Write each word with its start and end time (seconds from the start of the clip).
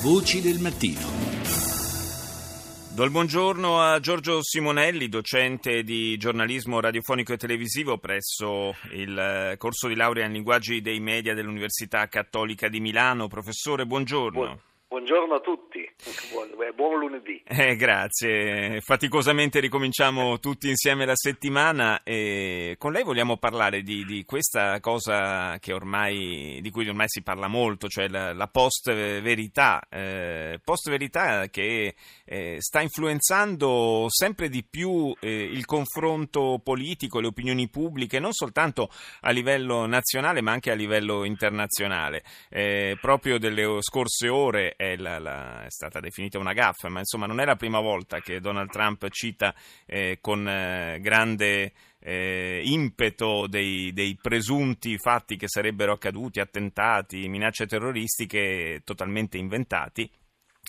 Voci 0.00 0.40
del 0.40 0.60
mattino. 0.60 1.00
Do 2.94 3.02
il 3.02 3.10
buongiorno 3.10 3.80
a 3.80 3.98
Giorgio 3.98 4.44
Simonelli, 4.44 5.08
docente 5.08 5.82
di 5.82 6.16
giornalismo 6.16 6.78
radiofonico 6.78 7.32
e 7.32 7.36
televisivo 7.36 7.98
presso 7.98 8.76
il 8.92 9.54
corso 9.58 9.88
di 9.88 9.96
laurea 9.96 10.26
in 10.26 10.32
linguaggi 10.34 10.80
dei 10.80 11.00
media 11.00 11.34
dell'Università 11.34 12.06
Cattolica 12.06 12.68
di 12.68 12.78
Milano. 12.78 13.26
Professore, 13.26 13.86
buongiorno. 13.86 14.60
Buongiorno 14.90 15.34
a 15.34 15.40
tutti, 15.40 15.86
buon, 16.32 16.48
buon 16.74 16.98
lunedì. 16.98 17.42
Eh, 17.44 17.76
grazie, 17.76 18.80
faticosamente 18.80 19.60
ricominciamo 19.60 20.38
tutti 20.38 20.70
insieme 20.70 21.04
la 21.04 21.14
settimana 21.14 22.02
e 22.02 22.74
con 22.78 22.92
lei 22.92 23.02
vogliamo 23.02 23.36
parlare 23.36 23.82
di, 23.82 24.06
di 24.06 24.24
questa 24.24 24.80
cosa 24.80 25.58
ormai, 25.72 26.60
di 26.62 26.70
cui 26.70 26.88
ormai 26.88 27.04
si 27.06 27.20
parla 27.20 27.48
molto, 27.48 27.86
cioè 27.86 28.08
la, 28.08 28.32
la 28.32 28.46
post-verità, 28.46 29.82
eh, 29.90 30.58
post-verità 30.64 31.48
che 31.48 31.94
eh, 32.24 32.56
sta 32.58 32.80
influenzando 32.80 34.06
sempre 34.08 34.48
di 34.48 34.64
più 34.64 35.14
eh, 35.20 35.30
il 35.30 35.66
confronto 35.66 36.62
politico, 36.64 37.20
le 37.20 37.26
opinioni 37.26 37.68
pubbliche, 37.68 38.20
non 38.20 38.32
soltanto 38.32 38.88
a 39.20 39.30
livello 39.32 39.84
nazionale 39.84 40.40
ma 40.40 40.52
anche 40.52 40.70
a 40.70 40.74
livello 40.74 41.24
internazionale. 41.24 42.24
Eh, 42.48 42.96
proprio 42.98 43.38
delle 43.38 43.82
scorse 43.82 44.30
ore 44.30 44.76
è, 44.78 44.94
la, 44.94 45.18
la, 45.18 45.64
è, 45.64 45.70
stata 45.70 45.98
definita 45.98 46.38
una 46.38 46.52
gaffa, 46.52 46.88
ma 46.88 47.00
insomma 47.00 47.26
non 47.26 47.40
è 47.40 47.44
la 47.44 47.56
prima 47.56 47.80
volta 47.80 48.20
che 48.20 48.38
Donald 48.38 48.70
Trump 48.70 49.08
cita 49.08 49.52
eh, 49.84 50.18
con 50.20 50.48
eh, 50.48 51.00
grande 51.00 51.72
eh, 51.98 52.62
impeto 52.64 53.48
dei, 53.48 53.92
dei, 53.92 54.16
presunti 54.22 54.96
fatti 54.96 55.36
che 55.36 55.48
sarebbero 55.48 55.94
accaduti, 55.94 56.38
attentati, 56.38 57.26
minacce 57.28 57.66
terroristiche 57.66 58.82
totalmente 58.84 59.36
inventati. 59.36 60.08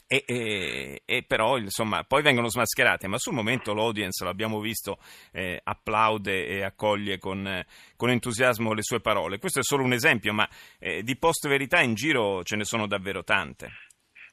E, 0.07 0.23
e, 0.25 1.01
e, 1.05 1.23
però 1.23 1.57
insomma 1.57 2.03
poi 2.03 2.23
vengono 2.23 2.49
smascherate 2.49 3.07
ma 3.07 3.19
sul 3.19 3.33
momento 3.33 3.75
l'audience 3.75 4.23
l'abbiamo 4.23 4.59
visto 4.59 4.97
eh, 5.31 5.59
applaude 5.63 6.47
e 6.47 6.63
accoglie 6.63 7.19
con, 7.19 7.63
con, 7.95 8.09
entusiasmo 8.09 8.73
le 8.73 8.81
sue 8.81 9.01
parole 9.01 9.37
questo 9.37 9.59
è 9.59 9.63
solo 9.63 9.83
un 9.83 9.93
esempio 9.93 10.33
ma 10.33 10.49
eh, 10.79 11.03
di 11.03 11.15
post 11.15 11.47
verità 11.47 11.81
in 11.81 11.93
giro 11.93 12.43
ce 12.43 12.55
ne 12.55 12.63
sono 12.63 12.87
davvero 12.87 13.23
tante 13.23 13.71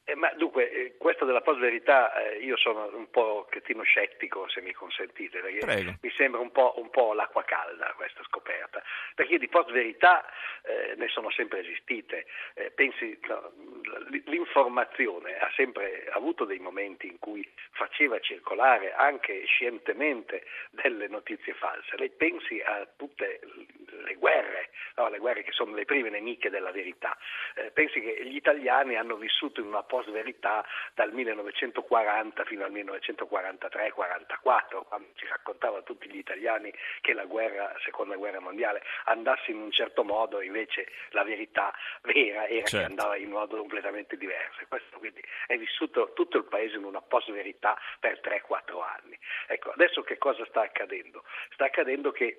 eh, 0.08 0.14
ma 0.14 0.32
dunque, 0.36 0.70
eh, 0.70 0.96
questa 0.96 1.24
della 1.24 1.40
post-verità 1.40 2.14
eh, 2.14 2.38
io 2.38 2.56
sono 2.56 2.88
un 2.94 3.10
po' 3.10 3.48
chettino 3.50 3.82
scettico, 3.82 4.48
se 4.48 4.60
mi 4.60 4.72
consentite, 4.72 5.40
perché 5.40 5.58
Prego. 5.58 5.94
mi 6.00 6.10
sembra 6.16 6.40
un 6.40 6.52
po', 6.52 6.74
un 6.76 6.90
po', 6.90 7.12
l'acqua 7.12 7.42
calda 7.42 7.92
questa 7.96 8.22
scoperta, 8.22 8.80
perché 9.16 9.36
di 9.38 9.48
post-verità 9.48 10.24
eh, 10.62 10.94
ne 10.96 11.08
sono 11.08 11.28
sempre 11.30 11.58
esistite. 11.58 12.26
Eh, 12.54 12.70
pensi, 12.70 13.18
no, 13.26 13.52
l'informazione 14.26 15.38
ha 15.38 15.50
sempre 15.56 16.06
avuto 16.12 16.44
dei 16.44 16.60
momenti 16.60 17.08
in 17.08 17.18
cui 17.18 17.44
faceva 17.72 18.20
circolare 18.20 18.92
anche 18.92 19.44
scientemente 19.46 20.44
delle 20.70 21.08
notizie 21.08 21.54
false. 21.54 21.96
Lei 21.96 22.10
pensi 22.10 22.60
a 22.60 22.86
tutte 22.96 23.40
le 24.02 24.14
guerre, 24.14 24.70
no, 24.96 25.08
le 25.08 25.18
guerre 25.18 25.42
che 25.42 25.52
sono 25.52 25.74
le 25.74 25.84
prime 25.84 26.10
nemiche 26.10 26.50
della 26.50 26.70
verità. 26.70 27.16
Eh, 27.54 27.70
pensi 27.72 28.00
che 28.00 28.24
gli 28.24 28.36
italiani 28.36 28.96
hanno 28.96 29.16
vissuto 29.16 29.60
in 29.60 29.66
una 29.66 29.82
post 29.82 30.06
post-verità 30.06 30.64
dal 30.94 31.12
1940 31.12 32.44
fino 32.44 32.64
al 32.64 32.70
1943-44, 32.72 34.84
quando 34.86 35.08
ci 35.14 35.26
raccontava 35.26 35.78
a 35.78 35.82
tutti 35.82 36.08
gli 36.08 36.18
italiani 36.18 36.72
che 37.00 37.12
la 37.12 37.24
guerra, 37.24 37.74
seconda 37.84 38.14
guerra 38.16 38.38
mondiale 38.40 38.82
andasse 39.04 39.50
in 39.50 39.58
un 39.58 39.72
certo 39.72 40.04
modo, 40.04 40.40
invece 40.40 40.86
la 41.10 41.24
verità 41.24 41.74
vera 42.02 42.46
era 42.46 42.66
certo. 42.66 42.76
che 42.76 42.84
andava 42.84 43.16
in 43.16 43.30
modo 43.30 43.56
completamente 43.56 44.16
diverso. 44.16 44.64
Questo 44.68 44.98
quindi 44.98 45.22
è 45.46 45.56
vissuto 45.56 46.12
tutto 46.14 46.38
il 46.38 46.44
paese 46.44 46.76
in 46.76 46.84
una 46.84 47.00
post-verità 47.00 47.76
per 47.98 48.20
3-4 48.20 48.82
anni. 48.82 49.18
Ecco, 49.48 49.70
adesso 49.70 50.02
che 50.02 50.18
cosa 50.18 50.44
sta 50.46 50.62
accadendo? 50.62 51.24
Sta 51.50 51.64
accadendo 51.64 52.12
che 52.12 52.38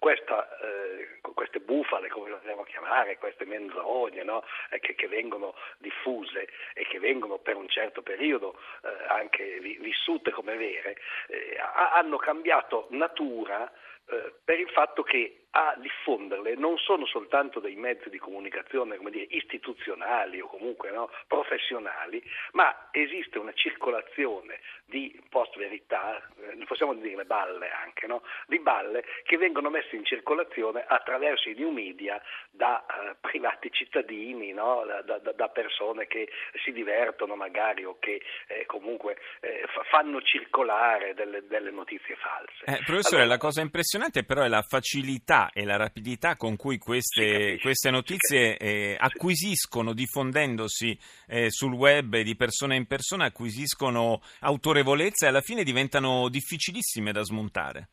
questa, 0.00 0.48
eh, 0.60 1.20
queste 1.34 1.60
bufale, 1.60 2.08
come 2.08 2.30
le 2.30 2.38
vogliamo 2.38 2.62
chiamare, 2.62 3.18
queste 3.18 3.44
menzogne 3.44 4.24
no? 4.24 4.42
eh, 4.70 4.80
che, 4.80 4.94
che, 4.94 5.06
vengono 5.08 5.54
diffuse 5.76 6.48
e 6.72 6.86
che 6.86 6.98
vengono 6.98 7.36
per 7.36 7.56
un 7.56 7.68
certo 7.68 8.00
periodo 8.00 8.58
eh, 8.82 8.88
anche 9.08 9.60
vi, 9.60 9.76
vissute 9.78 10.30
come 10.30 10.56
vere, 10.56 10.96
eh, 11.28 11.58
hanno 11.92 12.16
cambiato 12.16 12.86
natura 12.90 13.70
eh, 14.10 14.32
per 14.44 14.58
il 14.58 14.68
fatto 14.70 15.02
che 15.02 15.40
a 15.52 15.74
diffonderle 15.78 16.54
non 16.54 16.76
sono 16.78 17.06
soltanto 17.06 17.58
dei 17.58 17.74
mezzi 17.74 18.08
di 18.08 18.18
comunicazione 18.18 18.98
dire, 19.10 19.26
istituzionali 19.30 20.40
o 20.40 20.46
comunque 20.46 20.90
no, 20.90 21.10
professionali, 21.26 22.22
ma 22.52 22.88
esiste 22.92 23.38
una 23.38 23.52
circolazione 23.52 24.60
di 24.84 25.20
post-verità, 25.28 26.22
eh, 26.40 26.64
possiamo 26.66 26.94
dire 26.94 27.24
balle 27.24 27.70
anche, 27.70 28.06
no? 28.06 28.22
di 28.46 28.60
balle 28.60 29.04
che 29.24 29.36
vengono 29.38 29.70
messe 29.70 29.96
in 29.96 30.04
circolazione 30.04 30.84
attraverso 30.86 31.48
i 31.48 31.54
new 31.54 31.70
media 31.70 32.20
da 32.50 32.84
eh, 32.86 33.16
privati 33.20 33.70
cittadini, 33.72 34.52
no? 34.52 34.84
da, 34.86 35.18
da, 35.18 35.32
da, 35.32 35.48
persone 35.48 36.06
che 36.06 36.28
si 36.62 36.70
divertono 36.70 37.34
magari 37.34 37.84
o 37.84 37.98
che 37.98 38.22
eh, 38.46 38.66
comunque 38.66 39.16
eh, 39.40 39.64
fanno 39.90 40.22
circolare 40.22 41.14
delle, 41.14 41.44
delle 41.46 41.70
notizie 41.70 42.14
false. 42.16 42.82
Professore, 42.84 43.22
allora, 43.22 43.34
la 43.34 43.38
cosa 43.38 43.60
impressionante 43.60 43.99
però 44.24 44.42
è 44.42 44.48
la 44.48 44.62
facilità 44.62 45.50
e 45.52 45.64
la 45.64 45.76
rapidità 45.76 46.36
con 46.36 46.56
cui 46.56 46.78
queste, 46.78 47.58
queste 47.60 47.90
notizie 47.90 48.56
eh, 48.56 48.96
acquisiscono, 48.98 49.92
diffondendosi 49.92 50.98
eh, 51.26 51.50
sul 51.50 51.74
web 51.74 52.18
di 52.20 52.34
persona 52.34 52.74
in 52.74 52.86
persona, 52.86 53.26
acquisiscono 53.26 54.22
autorevolezza 54.40 55.26
e 55.26 55.28
alla 55.28 55.42
fine 55.42 55.64
diventano 55.64 56.28
difficilissime 56.30 57.12
da 57.12 57.22
smontare 57.22 57.88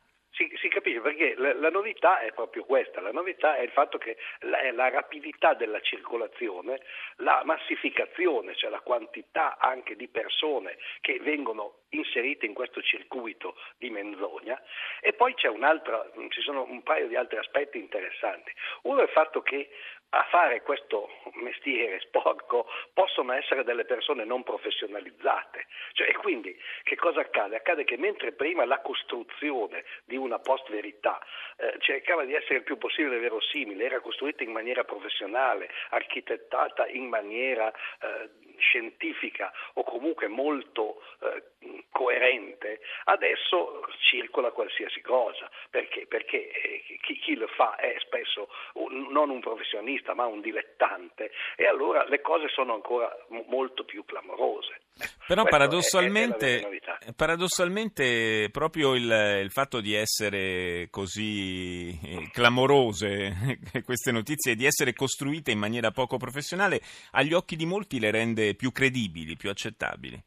perché 1.00 1.34
la, 1.36 1.54
la, 1.54 1.70
novità 1.70 2.20
è 2.20 2.32
proprio 2.32 2.64
questa, 2.64 3.00
la 3.00 3.12
novità 3.12 3.56
è 3.56 3.62
il 3.62 3.70
fatto 3.70 3.98
che 3.98 4.16
la, 4.40 4.70
la, 4.72 4.88
rapidità 4.90 5.54
della 5.54 5.80
circolazione, 5.80 6.80
la 7.16 7.42
massificazione, 7.44 8.54
cioè 8.54 8.70
la 8.70 8.80
quantità 8.80 9.58
anche 9.58 9.96
di 9.96 10.08
persone 10.08 10.76
che 11.00 11.18
vengono 11.20 11.80
inserite 11.90 12.46
in 12.46 12.54
questo 12.54 12.82
circuito 12.82 13.56
di 13.78 13.90
menzogna 13.90 14.60
e 15.00 15.12
poi 15.14 15.34
ci 15.36 16.40
sono 16.42 16.64
un 16.64 16.82
paio 16.82 17.08
di 17.08 17.16
altri 17.16 17.38
aspetti 17.38 17.78
interessanti. 17.78 18.52
Uno 18.82 19.00
è 19.00 19.04
il 19.04 19.10
fatto 19.10 19.42
che 19.42 19.70
a 20.10 20.26
fare 20.30 20.62
questo 20.62 21.08
mestiere 21.34 22.00
sporco 22.00 22.66
possono 22.94 23.32
essere 23.32 23.62
delle 23.64 23.84
persone 23.84 24.24
non 24.24 24.42
professionalizzate. 24.42 25.66
Cioè, 25.92 26.08
e 26.08 26.14
quindi 26.14 26.56
che 26.82 26.96
cosa 26.96 27.20
accade? 27.20 27.56
Accade 27.56 27.84
che 27.84 27.98
mentre 27.98 28.32
prima 28.32 28.64
la 28.64 28.80
costruzione 28.80 29.84
di 30.04 30.16
una 30.16 30.38
post-verità 30.38 31.20
eh, 31.56 31.74
cercava 31.80 32.24
di 32.24 32.34
essere 32.34 32.56
il 32.56 32.62
più 32.62 32.78
possibile 32.78 33.18
verosimile, 33.18 33.84
era 33.84 34.00
costruita 34.00 34.42
in 34.42 34.52
maniera 34.52 34.84
professionale, 34.84 35.68
architettata 35.90 36.86
in 36.86 37.08
maniera 37.08 37.70
eh, 37.70 38.30
scientifica 38.58 39.52
o 39.74 39.84
comunque 39.84 40.28
molto 40.28 41.02
eh, 41.20 41.42
coerente, 41.90 42.80
adesso 43.04 43.86
circola 44.00 44.50
qualsiasi 44.50 45.00
cosa. 45.00 45.50
Perché? 45.70 46.06
Perché 46.06 46.50
eh, 46.50 46.98
chi, 47.02 47.18
chi, 47.18 47.36
lo 47.36 47.46
fa 47.48 47.76
è 47.76 47.96
spesso 47.98 48.48
un, 48.74 49.08
non 49.10 49.30
un 49.30 49.40
professionista 49.40 49.97
ma 50.14 50.26
un 50.26 50.40
dilettante 50.40 51.30
e 51.56 51.66
allora 51.66 52.04
le 52.04 52.20
cose 52.20 52.48
sono 52.48 52.74
ancora 52.74 53.08
m- 53.28 53.44
molto 53.48 53.84
più 53.84 54.04
clamorose. 54.04 54.80
Però 55.26 55.44
paradossalmente, 55.44 56.60
è, 56.60 57.06
è 57.06 57.14
paradossalmente, 57.14 58.48
proprio 58.50 58.94
il, 58.94 59.40
il, 59.42 59.50
fatto 59.50 59.80
di 59.80 59.94
essere 59.94 60.88
così 60.90 61.90
eh, 61.90 62.30
clamorose 62.32 63.58
queste 63.84 64.10
notizie, 64.10 64.54
di 64.54 64.64
essere 64.64 64.94
costruite 64.94 65.50
in 65.50 65.58
maniera 65.58 65.90
poco 65.90 66.16
professionale, 66.16 66.80
agli 67.12 67.32
occhi 67.32 67.56
di 67.56 67.66
molti 67.66 68.00
le 68.00 68.10
rende 68.10 68.54
più 68.54 68.72
credibili, 68.72 69.36
più 69.36 69.50
accettabili. 69.50 70.20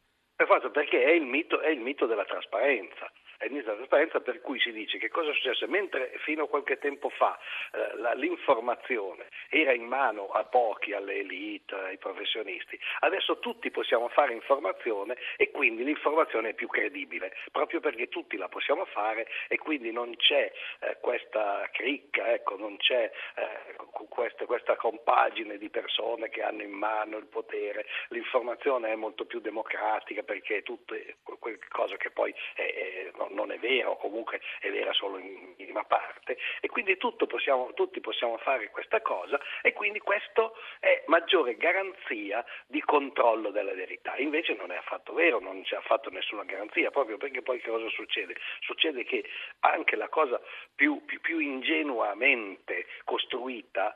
Perché 0.72 1.04
è 1.04 1.10
il 1.10 1.24
mito, 1.24 1.60
è 1.60 1.68
il 1.68 1.80
mito 1.80 2.06
della 2.06 2.24
trasparenza 2.24 3.10
è 3.42 3.48
ministro 3.48 3.74
della 3.74 3.86
trasparenza 3.86 4.20
per 4.20 4.40
cui 4.40 4.60
si 4.60 4.70
dice 4.70 4.98
che 4.98 5.08
cosa 5.08 5.30
è 5.30 5.34
successo? 5.34 5.66
Mentre 5.66 6.12
fino 6.18 6.44
a 6.44 6.48
qualche 6.48 6.78
tempo 6.78 7.08
fa 7.08 7.36
eh, 7.72 7.96
la, 7.96 8.12
l'informazione 8.14 9.26
era 9.48 9.72
in 9.72 9.84
mano 9.84 10.28
a 10.28 10.44
pochi, 10.44 10.92
alle 10.92 11.16
elite, 11.16 11.74
ai 11.74 11.98
professionisti, 11.98 12.78
adesso 13.00 13.38
tutti 13.40 13.70
possiamo 13.70 14.08
fare 14.08 14.32
informazione 14.32 15.16
e 15.36 15.50
quindi 15.50 15.82
l'informazione 15.82 16.50
è 16.50 16.54
più 16.54 16.68
credibile, 16.68 17.34
proprio 17.50 17.80
perché 17.80 18.08
tutti 18.08 18.36
la 18.36 18.48
possiamo 18.48 18.84
fare 18.84 19.26
e 19.48 19.58
quindi 19.58 19.90
non 19.90 20.14
c'è 20.16 20.52
eh, 20.80 20.98
questa 21.00 21.68
cricca, 21.72 22.32
ecco, 22.32 22.56
non 22.56 22.76
c'è 22.76 23.10
eh, 23.34 23.76
questa, 24.08 24.46
questa 24.46 24.76
compagine 24.76 25.58
di 25.58 25.68
persone 25.68 26.28
che 26.28 26.42
hanno 26.42 26.62
in 26.62 26.70
mano 26.70 27.16
il 27.16 27.26
potere, 27.26 27.86
l'informazione 28.08 28.92
è 28.92 28.94
molto 28.94 29.24
più 29.24 29.40
democratica 29.40 30.22
perché 30.22 30.58
è 30.58 30.62
tutto 30.62 30.94
qualcosa 31.38 31.96
che 31.96 32.10
poi 32.10 32.32
è 32.54 32.71
no, 33.16 33.28
non 33.30 33.52
è 33.52 33.58
vero, 33.58 33.96
comunque 33.96 34.40
è 34.60 34.70
vera 34.70 34.92
solo 34.92 35.18
in 35.18 35.54
minima 35.56 35.84
parte 35.84 36.38
e 36.60 36.68
quindi 36.68 36.96
possiamo, 37.26 37.72
tutti 37.74 38.00
possiamo 38.00 38.38
fare 38.38 38.70
questa 38.70 39.00
cosa 39.00 39.40
e 39.62 39.72
quindi 39.72 39.98
questo 39.98 40.56
è 40.80 41.02
maggiore 41.06 41.56
garanzia 41.56 42.44
di 42.66 42.80
controllo 42.80 43.50
della 43.50 43.74
verità. 43.74 44.16
Invece 44.16 44.54
non 44.54 44.70
è 44.70 44.76
affatto 44.76 45.12
vero, 45.12 45.40
non 45.40 45.62
c'è 45.62 45.76
affatto 45.76 46.10
nessuna 46.10 46.44
garanzia, 46.44 46.90
proprio 46.90 47.16
perché 47.16 47.42
poi 47.42 47.60
che 47.60 47.70
cosa 47.70 47.88
succede? 47.88 48.36
Succede 48.60 49.04
che 49.04 49.24
anche 49.60 49.96
la 49.96 50.08
cosa 50.08 50.40
più, 50.74 51.04
più, 51.04 51.20
più 51.20 51.38
ingenuamente 51.38 52.86
costruita 53.04 53.94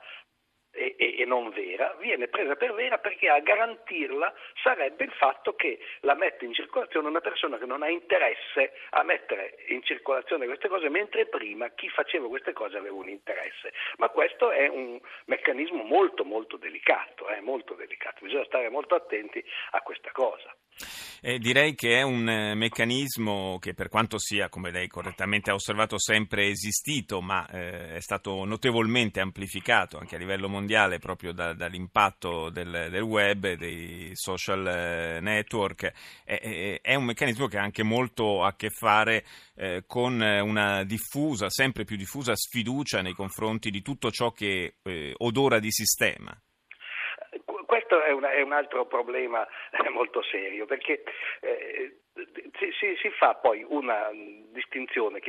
e, 0.77 1.17
e, 1.19 1.25
non 1.25 1.51
vera, 1.51 1.97
viene 1.99 2.29
presa 2.29 2.55
per 2.55 2.75
vera 2.75 2.99
perché 2.99 3.29
a 3.29 3.41
garantirla 3.41 4.33
sarebbe 4.63 5.05
il 5.05 5.13
fatto 5.13 5.55
che 5.55 5.79
la 6.01 6.15
mette 6.15 6.45
in 6.45 6.53
circolazione 6.53 7.09
una 7.09 7.21
persona 7.21 7.59
che 7.59 7.67
non 7.67 7.83
ha 7.83 7.89
interesse 7.89 8.73
a 8.91 9.03
mettere 9.03 9.57
in 9.69 9.83
circolazione 9.83 10.47
queste 10.47 10.69
cose, 10.69 10.89
mentre 10.89 11.27
prima 11.27 11.71
chi 11.71 11.89
faceva 11.89 12.29
queste 12.29 12.53
cose 12.53 12.77
aveva 12.77 12.95
un 12.95 13.09
interesse. 13.09 13.73
Ma 13.97 14.09
questo 14.09 14.51
è 14.51 14.69
un 14.69 15.01
meccanismo 15.27 15.83
molto 15.83 16.25
molto 16.25 16.57
delicato, 16.57 17.29
eh, 17.29 17.41
molto 17.41 17.75
delicato. 17.75 18.25
bisogna 18.25 18.45
stare 18.45 18.69
molto 18.69 18.95
attenti 18.95 19.43
a 19.71 19.81
questa 19.81 20.11
cosa. 20.13 20.55
Eh, 21.23 21.39
direi 21.39 21.75
che 21.75 21.99
è 21.99 22.03
un 22.03 22.29
eh, 22.29 22.55
meccanismo 22.55 23.59
che 23.59 23.73
per 23.73 23.89
quanto 23.89 24.19
sia, 24.19 24.51
come 24.51 24.71
lei 24.71 24.87
correttamente 24.87 25.51
ha 25.51 25.55
osservato, 25.55 25.99
sempre 25.99 26.49
esistito, 26.49 27.23
ma 27.23 27.47
eh, 27.49 27.95
è 27.95 28.01
stato 28.01 28.45
notevolmente 28.45 29.21
amplificato 29.21 29.97
anche 29.97 30.17
a 30.17 30.19
livello 30.19 30.49
mondiale 30.49 30.66
proprio 30.99 31.33
da, 31.33 31.53
dall'impatto 31.53 32.51
del, 32.51 32.89
del, 32.91 33.03
web 33.03 33.55
dei 33.55 34.11
social 34.15 34.67
eh, 34.67 35.21
network. 35.21 35.93
è 36.25 36.95
un 36.95 37.05
meccanismo 37.05 37.47
che 37.47 37.59
ha 37.59 37.63
anche 37.63 37.83
molto 37.83 38.43
a 38.45 38.55
che 38.55 38.71
fare 38.71 39.25
eh, 39.55 39.85
con 39.87 40.21
una 40.21 40.85
diffusa, 40.85 41.49
sempre 41.51 41.85
più 41.85 41.97
diffusa 41.97 42.35
sfiducia 42.35 43.03
nei 43.03 43.15
confronti 43.15 43.71
di 43.71 43.83
tutto 43.83 44.11
ciò 44.11 44.33
che 44.33 44.77
eh, 44.83 45.15
odora 45.17 45.59
di 45.59 45.71
sistema 45.71 46.37
questo 47.67 48.03
è, 48.03 48.11
una, 48.11 48.31
è, 48.31 48.41
un 48.41 48.53
altro 48.53 48.87
problema 48.87 49.47
eh, 49.71 49.89
molto 49.91 50.23
serio 50.23 50.67
perché 50.67 51.03
eh, 51.41 51.99
si, 52.79 52.97
si, 52.97 53.11
fa 53.11 53.35
poi 53.35 53.65
una 53.69 54.11
distinzione 54.13 55.21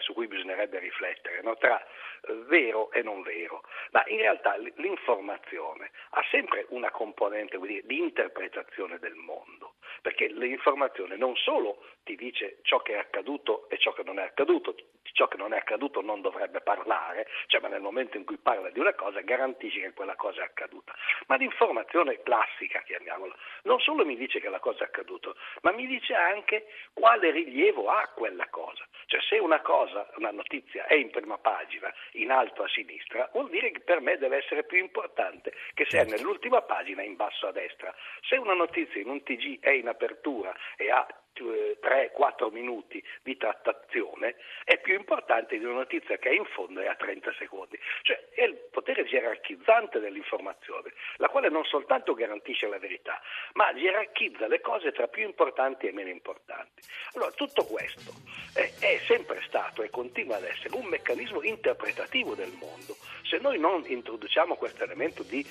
su 0.00 0.12
cui 0.12 0.26
bisognerebbe 0.26 0.78
riflettere 0.78 1.40
no? 1.42 1.56
tra 1.56 1.80
eh, 1.80 2.32
vero 2.46 2.90
e 2.90 3.02
non 3.02 3.22
vero, 3.22 3.62
ma 3.92 4.02
in 4.06 4.18
realtà 4.18 4.56
l'informazione 4.56 5.90
ha 6.10 6.24
sempre 6.30 6.66
una 6.70 6.90
componente 6.90 7.58
dire, 7.60 7.82
di 7.84 7.98
interpretazione 7.98 8.98
del 8.98 9.14
mondo, 9.14 9.74
perché 10.02 10.26
l'informazione 10.26 11.16
non 11.16 11.36
solo 11.36 11.84
ti 12.02 12.16
dice 12.16 12.58
ciò 12.62 12.80
che 12.82 12.94
è 12.94 12.98
accaduto 12.98 13.68
e 13.68 13.78
ciò 13.78 13.92
che 13.92 14.02
non 14.02 14.18
è 14.18 14.24
accaduto, 14.24 14.74
ciò 15.24 15.28
che 15.28 15.36
non 15.36 15.52
è 15.52 15.56
accaduto 15.56 16.02
non 16.02 16.20
dovrebbe 16.20 16.60
parlare, 16.60 17.26
cioè 17.46 17.60
ma 17.60 17.68
nel 17.68 17.80
momento 17.80 18.16
in 18.16 18.24
cui 18.24 18.36
parla 18.36 18.70
di 18.70 18.78
una 18.78 18.94
cosa 18.94 19.20
garantisce 19.20 19.80
che 19.80 19.92
quella 19.92 20.16
cosa 20.16 20.42
è 20.42 20.44
accaduta, 20.44 20.94
ma 21.26 21.36
l'informazione 21.36 22.22
classica, 22.22 22.82
chiamiamola, 22.82 23.34
non 23.62 23.80
solo 23.80 24.04
mi 24.04 24.16
dice 24.16 24.40
che 24.40 24.48
la 24.48 24.60
cosa 24.60 24.84
è 24.84 24.86
accaduta, 24.86 25.32
ma 25.62 25.72
mi 25.72 25.86
dice 25.86 26.14
anche 26.14 26.66
quale 26.92 27.30
rilievo 27.30 27.88
ha 27.88 28.06
quella 28.14 28.48
cosa. 28.48 28.86
Cioè 29.06 29.20
se 29.20 29.38
una 29.38 29.60
cosa, 29.60 30.08
una 30.16 30.30
notizia 30.30 30.86
è 30.86 30.94
in 30.94 31.10
prima 31.10 31.38
pagina, 31.38 31.92
in 32.12 32.30
alto 32.30 32.62
a 32.62 32.68
sinistra, 32.68 33.28
vuol 33.32 33.50
dire 33.50 33.70
che 33.70 33.80
per 33.80 34.00
me 34.00 34.16
deve 34.18 34.38
essere 34.38 34.64
più 34.64 34.78
importante 34.78 35.52
che 35.74 35.84
se 35.84 35.98
certo. 35.98 36.14
è 36.14 36.16
nell'ultima 36.16 36.62
pagina 36.62 37.02
in 37.02 37.16
basso 37.16 37.46
a 37.46 37.52
destra. 37.52 37.94
Se 38.22 38.36
una 38.36 38.54
notizia 38.54 39.00
in 39.00 39.08
un 39.08 39.22
TG 39.22 39.60
è 39.60 39.70
in 39.70 39.88
apertura 39.88 40.54
e 40.76 40.90
ha 40.90 41.06
3-4 41.42 42.52
minuti 42.52 43.02
di 43.22 43.36
trattazione 43.36 44.36
è 44.64 44.78
più 44.78 44.94
importante 44.94 45.58
di 45.58 45.64
una 45.64 45.78
notizia 45.78 46.16
che 46.18 46.30
è 46.30 46.32
in 46.32 46.44
fondo 46.44 46.80
e 46.80 46.86
a 46.86 46.94
30 46.94 47.32
secondi. 47.38 47.78
Cioè 48.02 48.28
è 48.34 48.44
il 48.44 48.56
potere 48.70 49.04
gerarchizzante 49.04 49.98
dell'informazione, 49.98 50.92
la 51.16 51.28
quale 51.28 51.48
non 51.48 51.64
soltanto 51.64 52.14
garantisce 52.14 52.68
la 52.68 52.78
verità, 52.78 53.20
ma 53.54 53.72
gerarchizza 53.74 54.46
le 54.46 54.60
cose 54.60 54.92
tra 54.92 55.08
più 55.08 55.24
importanti 55.24 55.86
e 55.86 55.92
meno 55.92 56.10
importanti. 56.10 56.82
Allora 57.14 57.30
tutto 57.32 57.64
questo 57.64 58.12
è, 58.54 58.70
è 58.78 59.00
sempre 59.06 59.42
stato 59.46 59.82
e 59.82 59.90
continua 59.90 60.36
ad 60.36 60.44
essere 60.44 60.74
un 60.76 60.86
meccanismo 60.86 61.42
interpretativo 61.42 62.34
del 62.34 62.52
mondo. 62.58 62.96
Se 63.22 63.38
noi 63.38 63.58
non 63.58 63.82
introduciamo 63.86 64.54
questo 64.54 64.84
elemento 64.84 65.22
di 65.22 65.44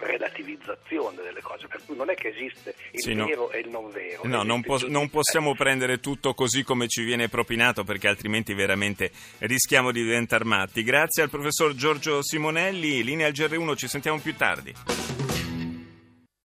relativizzazione 0.00 1.22
delle 1.22 1.42
cose, 1.42 1.66
per 1.66 1.82
cui 1.84 1.96
non 1.96 2.10
è 2.10 2.14
che 2.14 2.28
esiste 2.28 2.74
il 2.92 3.00
sì, 3.00 3.14
vero 3.14 3.46
no. 3.46 3.50
e 3.50 3.58
il 3.58 3.68
non 3.68 3.90
vero. 3.90 4.22
No, 4.24 4.42
non, 4.42 4.62
po- 4.62 4.78
non 4.86 5.10
possiamo 5.26 5.56
prendere 5.56 5.98
tutto 5.98 6.34
così 6.34 6.62
come 6.62 6.86
ci 6.86 7.02
viene 7.02 7.28
propinato 7.28 7.82
perché 7.82 8.06
altrimenti 8.06 8.54
veramente 8.54 9.10
rischiamo 9.38 9.90
di 9.90 10.04
diventare 10.04 10.44
matti. 10.44 10.84
Grazie 10.84 11.24
al 11.24 11.30
professor 11.30 11.74
Giorgio 11.74 12.22
Simonelli, 12.22 13.02
linea 13.02 13.26
al 13.26 13.32
GR1, 13.32 13.74
ci 13.74 13.88
sentiamo 13.88 14.20
più 14.20 14.36
tardi. 14.36 15.15